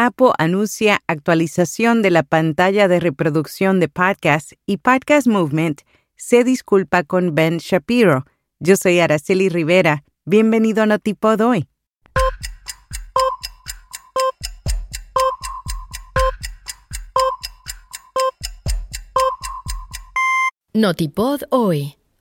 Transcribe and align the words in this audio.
Apple 0.00 0.30
anuncia 0.38 1.02
actualización 1.08 2.02
de 2.02 2.12
la 2.12 2.22
pantalla 2.22 2.86
de 2.86 3.00
reproducción 3.00 3.80
de 3.80 3.88
podcast 3.88 4.52
y 4.64 4.76
Podcast 4.76 5.26
Movement 5.26 5.80
se 6.14 6.44
disculpa 6.44 7.02
con 7.02 7.34
Ben 7.34 7.58
Shapiro. 7.58 8.24
Yo 8.60 8.76
soy 8.76 9.00
Araceli 9.00 9.48
Rivera. 9.48 10.04
Bienvenido 10.24 10.84
a 10.84 10.86
Notipod 10.86 11.40
hoy. 11.40 11.68
Notipod 20.74 21.42
hoy. 21.50 21.96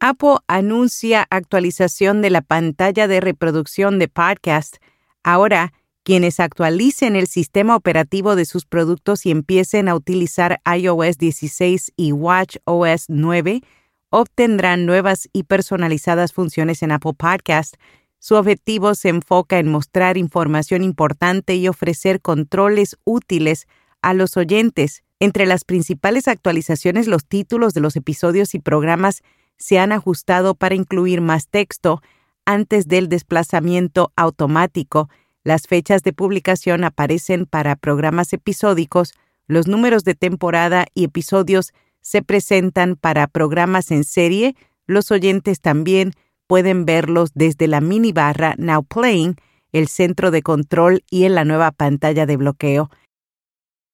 Apple 0.00 0.36
anuncia 0.46 1.26
actualización 1.30 2.22
de 2.22 2.30
la 2.30 2.42
pantalla 2.42 3.08
de 3.08 3.20
reproducción 3.20 3.98
de 3.98 4.08
podcast. 4.08 4.76
Ahora, 5.22 5.72
quienes 6.02 6.38
actualicen 6.38 7.16
el 7.16 7.26
sistema 7.26 7.74
operativo 7.74 8.36
de 8.36 8.44
sus 8.44 8.66
productos 8.66 9.26
y 9.26 9.30
empiecen 9.30 9.88
a 9.88 9.94
utilizar 9.94 10.60
iOS 10.64 11.18
16 11.18 11.92
y 11.96 12.12
WatchOS 12.12 13.06
9 13.08 13.62
obtendrán 14.10 14.86
nuevas 14.86 15.28
y 15.32 15.42
personalizadas 15.42 16.32
funciones 16.32 16.82
en 16.82 16.92
Apple 16.92 17.14
Podcast. 17.14 17.74
Su 18.18 18.36
objetivo 18.36 18.94
se 18.94 19.08
enfoca 19.08 19.58
en 19.58 19.68
mostrar 19.68 20.16
información 20.16 20.82
importante 20.82 21.56
y 21.56 21.68
ofrecer 21.68 22.20
controles 22.20 22.96
útiles 23.04 23.66
a 24.02 24.14
los 24.14 24.36
oyentes. 24.36 25.02
Entre 25.18 25.46
las 25.46 25.64
principales 25.64 26.28
actualizaciones, 26.28 27.08
los 27.08 27.26
títulos 27.26 27.74
de 27.74 27.80
los 27.80 27.96
episodios 27.96 28.54
y 28.54 28.58
programas 28.58 29.22
se 29.58 29.78
han 29.78 29.92
ajustado 29.92 30.54
para 30.54 30.74
incluir 30.74 31.20
más 31.20 31.48
texto 31.48 32.02
antes 32.44 32.88
del 32.88 33.08
desplazamiento 33.08 34.12
automático. 34.16 35.08
Las 35.44 35.66
fechas 35.66 36.02
de 36.02 36.12
publicación 36.12 36.84
aparecen 36.84 37.46
para 37.46 37.76
programas 37.76 38.32
episódicos, 38.32 39.12
los 39.46 39.68
números 39.68 40.04
de 40.04 40.14
temporada 40.14 40.86
y 40.94 41.04
episodios 41.04 41.72
se 42.00 42.22
presentan 42.22 42.96
para 42.96 43.26
programas 43.26 43.90
en 43.90 44.04
serie, 44.04 44.54
los 44.86 45.10
oyentes 45.10 45.60
también 45.60 46.12
pueden 46.46 46.84
verlos 46.84 47.30
desde 47.34 47.66
la 47.66 47.80
mini 47.80 48.12
barra 48.12 48.54
Now 48.58 48.84
Playing, 48.84 49.36
el 49.72 49.88
centro 49.88 50.30
de 50.30 50.42
control 50.42 51.02
y 51.10 51.24
en 51.24 51.34
la 51.34 51.44
nueva 51.44 51.72
pantalla 51.72 52.26
de 52.26 52.36
bloqueo. 52.36 52.90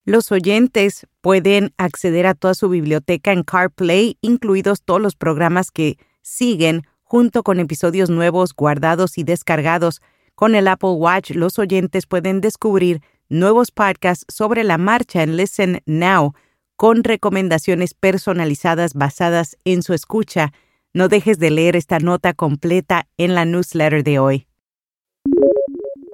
Los 0.04 0.32
oyentes 0.32 1.06
pueden 1.20 1.72
acceder 1.76 2.26
a 2.26 2.34
toda 2.34 2.54
su 2.54 2.68
biblioteca 2.68 3.32
en 3.32 3.44
CarPlay, 3.44 4.18
incluidos 4.20 4.82
todos 4.82 5.00
los 5.00 5.14
programas 5.14 5.70
que 5.70 5.96
siguen, 6.22 6.82
junto 7.04 7.44
con 7.44 7.60
episodios 7.60 8.10
nuevos 8.10 8.52
guardados 8.52 9.16
y 9.16 9.22
descargados. 9.22 10.02
Con 10.34 10.56
el 10.56 10.66
Apple 10.66 10.90
Watch, 10.90 11.30
los 11.30 11.60
oyentes 11.60 12.06
pueden 12.06 12.40
descubrir 12.40 13.00
nuevos 13.28 13.70
podcasts 13.70 14.24
sobre 14.26 14.64
la 14.64 14.76
marcha 14.76 15.22
en 15.22 15.36
Listen 15.36 15.82
Now, 15.86 16.34
con 16.74 17.04
recomendaciones 17.04 17.94
personalizadas 17.94 18.94
basadas 18.94 19.56
en 19.64 19.84
su 19.84 19.94
escucha. 19.94 20.52
No 20.92 21.06
dejes 21.06 21.38
de 21.38 21.52
leer 21.52 21.76
esta 21.76 22.00
nota 22.00 22.34
completa 22.34 23.06
en 23.18 23.36
la 23.36 23.44
newsletter 23.44 24.02
de 24.02 24.18
hoy. 24.18 24.48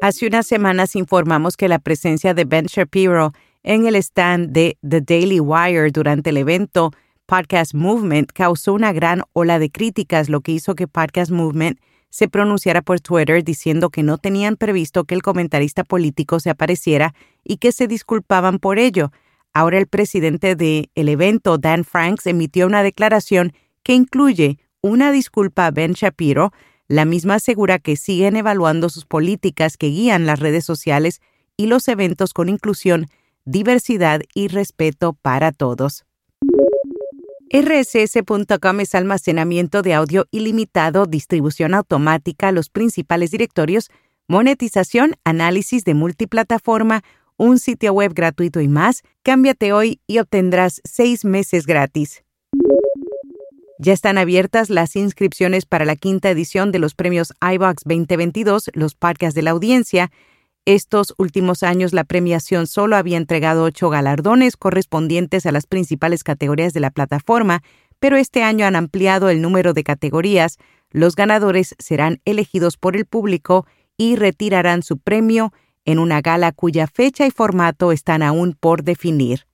Hace 0.02 0.26
unas 0.26 0.46
semanas 0.46 0.94
informamos 0.94 1.56
que 1.56 1.68
la 1.68 1.78
presencia 1.78 2.34
de 2.34 2.44
Ben 2.44 2.66
Shapiro 2.66 3.32
en 3.68 3.86
el 3.86 3.96
stand 3.96 4.52
de 4.52 4.78
The 4.80 5.02
Daily 5.02 5.40
Wire 5.40 5.90
durante 5.90 6.30
el 6.30 6.38
evento 6.38 6.90
Podcast 7.26 7.74
Movement 7.74 8.32
causó 8.32 8.72
una 8.72 8.94
gran 8.94 9.24
ola 9.34 9.58
de 9.58 9.70
críticas, 9.70 10.30
lo 10.30 10.40
que 10.40 10.52
hizo 10.52 10.74
que 10.74 10.88
Podcast 10.88 11.30
Movement 11.30 11.78
se 12.08 12.28
pronunciara 12.28 12.80
por 12.80 13.00
Twitter 13.00 13.44
diciendo 13.44 13.90
que 13.90 14.02
no 14.02 14.16
tenían 14.16 14.56
previsto 14.56 15.04
que 15.04 15.14
el 15.14 15.20
comentarista 15.20 15.84
político 15.84 16.40
se 16.40 16.48
apareciera 16.48 17.12
y 17.44 17.58
que 17.58 17.70
se 17.70 17.86
disculpaban 17.86 18.58
por 18.58 18.78
ello. 18.78 19.12
Ahora 19.52 19.76
el 19.76 19.86
presidente 19.86 20.56
del 20.56 20.88
el 20.94 21.10
evento, 21.10 21.58
Dan 21.58 21.84
Franks, 21.84 22.26
emitió 22.26 22.66
una 22.66 22.82
declaración 22.82 23.52
que 23.82 23.92
incluye 23.92 24.58
una 24.80 25.12
disculpa 25.12 25.66
a 25.66 25.70
Ben 25.72 25.92
Shapiro. 25.92 26.54
La 26.86 27.04
misma 27.04 27.34
asegura 27.34 27.78
que 27.78 27.96
siguen 27.96 28.36
evaluando 28.36 28.88
sus 28.88 29.04
políticas 29.04 29.76
que 29.76 29.88
guían 29.88 30.24
las 30.24 30.40
redes 30.40 30.64
sociales 30.64 31.20
y 31.58 31.66
los 31.66 31.86
eventos 31.88 32.32
con 32.32 32.48
inclusión 32.48 33.08
diversidad 33.48 34.20
y 34.34 34.48
respeto 34.48 35.14
para 35.14 35.52
todos. 35.52 36.04
RSS.com 37.50 38.80
es 38.80 38.94
almacenamiento 38.94 39.80
de 39.80 39.94
audio 39.94 40.26
ilimitado, 40.30 41.06
distribución 41.06 41.72
automática 41.72 42.48
a 42.48 42.52
los 42.52 42.68
principales 42.68 43.30
directorios, 43.30 43.88
monetización, 44.28 45.14
análisis 45.24 45.84
de 45.84 45.94
multiplataforma, 45.94 47.02
un 47.38 47.58
sitio 47.58 47.94
web 47.94 48.12
gratuito 48.12 48.60
y 48.60 48.68
más. 48.68 49.02
Cámbiate 49.22 49.72
hoy 49.72 50.00
y 50.06 50.18
obtendrás 50.18 50.82
seis 50.84 51.24
meses 51.24 51.64
gratis. 51.64 52.22
Ya 53.78 53.94
están 53.94 54.18
abiertas 54.18 54.68
las 54.68 54.94
inscripciones 54.94 55.64
para 55.64 55.86
la 55.86 55.96
quinta 55.96 56.28
edición 56.28 56.70
de 56.70 56.80
los 56.80 56.94
premios 56.94 57.32
iBox 57.40 57.84
2022, 57.84 58.72
los 58.74 58.94
podcasts 58.94 59.34
de 59.34 59.42
la 59.42 59.52
audiencia, 59.52 60.10
estos 60.68 61.14
últimos 61.16 61.62
años 61.62 61.94
la 61.94 62.04
premiación 62.04 62.66
solo 62.66 62.96
había 62.96 63.16
entregado 63.16 63.64
ocho 63.64 63.88
galardones 63.88 64.58
correspondientes 64.58 65.46
a 65.46 65.52
las 65.52 65.66
principales 65.66 66.22
categorías 66.22 66.74
de 66.74 66.80
la 66.80 66.90
plataforma, 66.90 67.62
pero 67.98 68.18
este 68.18 68.42
año 68.42 68.66
han 68.66 68.76
ampliado 68.76 69.30
el 69.30 69.40
número 69.40 69.72
de 69.72 69.82
categorías. 69.82 70.58
Los 70.90 71.16
ganadores 71.16 71.74
serán 71.78 72.20
elegidos 72.26 72.76
por 72.76 72.96
el 72.96 73.06
público 73.06 73.66
y 73.96 74.16
retirarán 74.16 74.82
su 74.82 74.98
premio 74.98 75.54
en 75.86 75.98
una 75.98 76.20
gala 76.20 76.52
cuya 76.52 76.86
fecha 76.86 77.26
y 77.26 77.30
formato 77.30 77.90
están 77.90 78.22
aún 78.22 78.52
por 78.52 78.82
definir. 78.82 79.46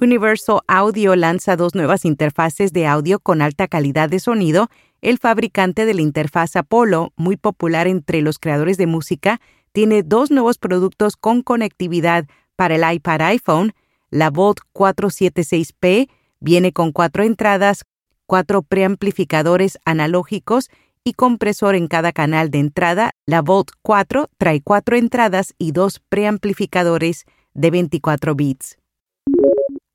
Universal 0.00 0.58
Audio 0.66 1.14
lanza 1.14 1.54
dos 1.54 1.76
nuevas 1.76 2.04
interfaces 2.04 2.72
de 2.72 2.88
audio 2.88 3.20
con 3.20 3.42
alta 3.42 3.68
calidad 3.68 4.08
de 4.08 4.18
sonido. 4.18 4.70
El 5.02 5.18
fabricante 5.18 5.86
de 5.86 5.94
la 5.94 6.02
interfaz 6.02 6.56
Apollo, 6.56 7.12
muy 7.14 7.36
popular 7.36 7.86
entre 7.86 8.22
los 8.22 8.40
creadores 8.40 8.76
de 8.76 8.88
música, 8.88 9.40
tiene 9.74 10.04
dos 10.04 10.30
nuevos 10.30 10.56
productos 10.56 11.16
con 11.16 11.42
conectividad 11.42 12.26
para 12.54 12.76
el 12.76 12.94
iPad 12.94 13.22
iPhone. 13.22 13.72
La 14.08 14.30
Volt 14.30 14.60
476P 14.72 16.08
viene 16.38 16.72
con 16.72 16.92
cuatro 16.92 17.24
entradas, 17.24 17.84
cuatro 18.26 18.62
preamplificadores 18.62 19.78
analógicos 19.84 20.70
y 21.02 21.14
compresor 21.14 21.74
en 21.74 21.88
cada 21.88 22.12
canal 22.12 22.50
de 22.50 22.60
entrada. 22.60 23.10
La 23.26 23.42
Volt 23.42 23.70
4 23.82 24.30
trae 24.38 24.62
cuatro 24.62 24.96
entradas 24.96 25.54
y 25.58 25.72
dos 25.72 26.00
preamplificadores 26.08 27.24
de 27.52 27.70
24 27.72 28.36
bits. 28.36 28.78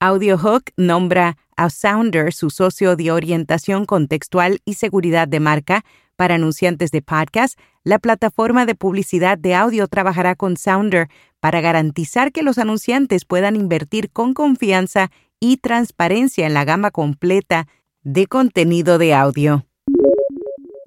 AudioHook 0.01 0.72
nombra 0.75 1.38
a 1.56 1.69
Sounder 1.69 2.34
su 2.34 2.50
socio 2.50 2.97
de 2.97 3.12
orientación 3.12 3.85
contextual 3.85 4.59
y 4.66 4.73
seguridad 4.73 5.29
de 5.29 5.39
marca 5.39 5.85
para 6.19 6.35
anunciantes 6.35 6.91
de 6.91 7.02
podcast, 7.02 7.57
la 7.85 7.97
plataforma 7.97 8.66
de 8.66 8.75
publicidad 8.75 9.38
de 9.38 9.56
audio 9.56 9.88
trabajará 9.88 10.35
con 10.35 10.57
Sounder 10.57 11.07
para 11.40 11.62
garantizar 11.62 12.34
que 12.34 12.44
los 12.44 12.57
anunciantes 12.57 13.24
puedan 13.24 13.56
invertir 13.56 14.12
con 14.12 14.33
confianza 14.33 15.12
y 15.39 15.57
transparencia 15.57 16.45
en 16.45 16.54
la 16.54 16.66
gama 16.66 16.92
completa 16.92 17.68
de 18.04 18.27
contenido 18.27 18.98
de 18.98 19.13
audio. 19.13 19.66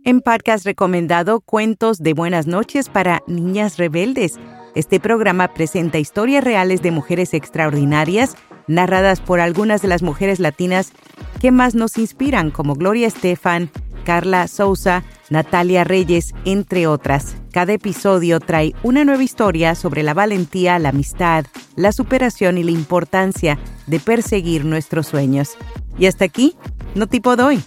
En 0.05 0.21
podcast 0.21 0.67
recomendado 0.67 1.41
Cuentos 1.41 2.01
de 2.01 2.13
Buenas 2.13 2.47
noches 2.47 2.91
para 2.91 3.23
Niñas 3.27 3.79
Rebeldes. 3.79 4.39
Este 4.75 5.01
programa 5.01 5.55
presenta 5.55 5.99
historias 5.99 6.45
reales 6.45 6.83
de 6.83 6.91
mujeres 6.91 7.33
extraordinarias 7.33 8.37
narradas 8.67 9.23
por 9.23 9.41
algunas 9.41 9.81
de 9.81 9.89
las 9.89 10.03
mujeres 10.03 10.41
latinas 10.41 10.93
que 11.41 11.51
más 11.53 11.75
nos 11.75 11.97
inspiran, 11.97 12.51
como 12.51 12.75
Gloria 12.75 13.07
Estefan, 13.07 13.71
Carla 14.05 14.49
Souza, 14.49 15.03
Natalia 15.31 15.85
Reyes, 15.85 16.35
entre 16.45 16.87
otras. 16.87 17.37
Cada 17.53 17.73
episodio 17.73 18.41
trae 18.41 18.75
una 18.83 19.05
nueva 19.05 19.23
historia 19.23 19.75
sobre 19.75 20.03
la 20.03 20.15
valentía, 20.15 20.79
la 20.79 20.91
amistad, 20.91 21.45
la 21.77 21.93
superación 21.93 22.59
y 22.59 22.63
la 22.63 22.71
importancia 22.71 23.59
de 23.87 24.01
perseguir 24.01 24.65
nuestros 24.65 25.07
sueños. 25.07 25.57
Y 25.99 26.07
hasta 26.07 26.25
aquí, 26.25 26.57
no 26.95 27.07
tipo 27.07 27.37
doy. 27.37 27.63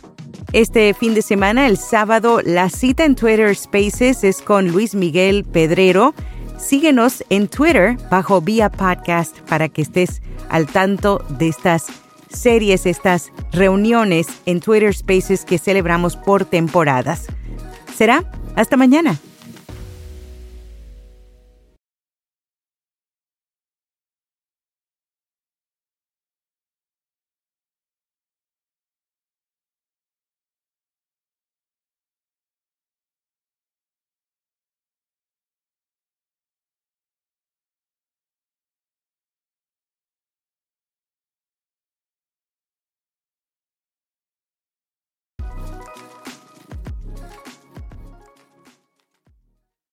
Este 0.54 0.94
fin 0.94 1.14
de 1.14 1.22
semana, 1.22 1.68
el 1.68 1.78
sábado, 1.78 2.42
la 2.44 2.70
cita 2.70 3.04
en 3.04 3.16
Twitter 3.16 3.56
Spaces 3.56 4.24
es 4.24 4.42
con 4.42 4.70
Luis 4.70 4.96
Miguel 4.96 5.44
Pedrero. 5.44 6.14
Síguenos 6.58 7.24
en 7.30 7.48
Twitter 7.48 7.98
bajo 8.10 8.42
Vía 8.42 8.72
Podcast 8.72 9.38
para 9.42 9.70
que 9.70 9.82
estés 9.82 10.22
al 10.50 10.68
tanto 10.68 11.24
de 11.30 11.50
estas 11.50 11.88
series, 12.36 12.86
estas 12.86 13.32
reuniones 13.52 14.28
en 14.46 14.60
Twitter 14.60 14.94
Spaces 14.94 15.46
que 15.46 15.58
celebramos 15.58 16.16
por 16.16 16.46
temporadas. 16.46 17.28
Será 17.96 18.30
hasta 18.56 18.78
mañana. 18.78 19.18